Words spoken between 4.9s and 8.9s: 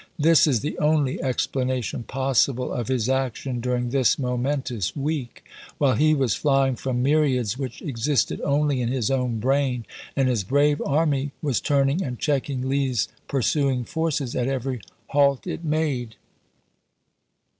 week, while he was flying from myriads which existed only in